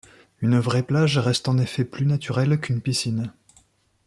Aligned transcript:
Une 0.41 0.57
vraie 0.57 0.81
plage 0.81 1.19
reste 1.19 1.47
en 1.47 1.59
effet 1.59 1.85
plus 1.85 2.07
naturelle 2.07 2.59
qu'une 2.59 2.81
piscine. 2.81 3.31